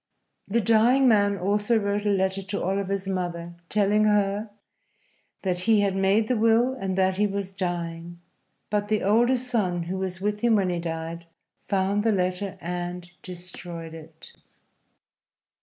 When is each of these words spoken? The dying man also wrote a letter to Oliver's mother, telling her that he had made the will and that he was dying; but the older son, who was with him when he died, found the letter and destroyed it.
The 0.47 0.61
dying 0.61 1.07
man 1.07 1.37
also 1.37 1.77
wrote 1.77 2.07
a 2.07 2.09
letter 2.09 2.41
to 2.41 2.63
Oliver's 2.63 3.07
mother, 3.07 3.53
telling 3.69 4.05
her 4.05 4.49
that 5.43 5.59
he 5.69 5.81
had 5.81 5.95
made 5.95 6.27
the 6.27 6.35
will 6.35 6.73
and 6.73 6.97
that 6.97 7.17
he 7.17 7.27
was 7.27 7.51
dying; 7.51 8.19
but 8.71 8.87
the 8.87 9.03
older 9.03 9.37
son, 9.37 9.83
who 9.83 9.99
was 9.99 10.19
with 10.19 10.39
him 10.39 10.55
when 10.55 10.71
he 10.71 10.79
died, 10.79 11.27
found 11.67 12.03
the 12.03 12.11
letter 12.11 12.57
and 12.59 13.11
destroyed 13.21 13.93
it. 13.93 14.33